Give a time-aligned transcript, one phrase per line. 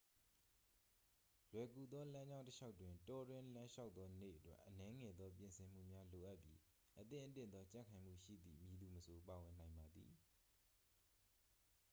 [1.51, 6.59] လွယ်ကူသောလမ်းကြောင်းတစ်လျှောက်တွင် တောတွင်းလမ်းလျှောက်သောနေ့အတွက် အနည်းငယ်သောပြင်ဆင်မှုများလိုအပ်ပြီး
[6.99, 10.11] အသင့်အတင့်သောကြံ့ခိုင်မှုရှိသည့် မည်သူမဆို ပါဝင်နိုင်ပါသည်